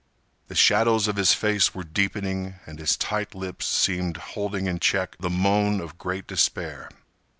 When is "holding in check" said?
4.17-5.15